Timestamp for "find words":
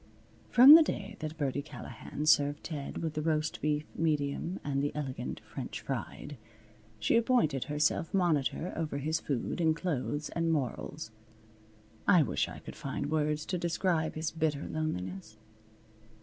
12.75-13.45